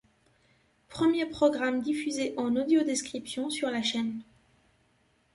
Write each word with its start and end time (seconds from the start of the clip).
Premier 0.89 1.27
programme 1.27 1.79
diffusé 1.83 2.33
en 2.35 2.55
audiodescription 2.55 3.51
sur 3.51 3.69
la 3.69 3.83
chaîne. 3.83 4.23